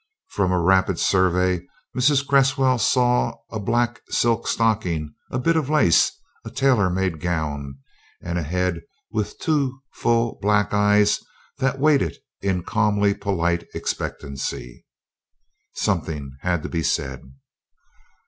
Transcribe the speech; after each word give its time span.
From 0.31 0.51
a 0.51 0.59
rapid 0.59 0.97
survey, 0.97 1.63
Mrs. 1.95 2.25
Cresswell 2.25 2.79
saw 2.79 3.35
a 3.51 3.59
black 3.59 4.01
silk 4.09 4.47
stocking, 4.47 5.13
a 5.29 5.37
bit 5.37 5.55
of 5.55 5.69
lace, 5.69 6.11
a 6.43 6.49
tailor 6.49 6.89
made 6.89 7.19
gown, 7.19 7.77
and 8.19 8.39
a 8.39 8.41
head 8.41 8.81
with 9.11 9.37
two 9.37 9.79
full 9.93 10.39
black 10.41 10.73
eyes 10.73 11.19
that 11.59 11.77
waited 11.77 12.17
in 12.41 12.63
calmly 12.63 13.13
polite 13.13 13.67
expectancy. 13.75 14.87
Something 15.75 16.35
had 16.41 16.63
to 16.63 16.69
be 16.69 16.81
said. 16.81 17.21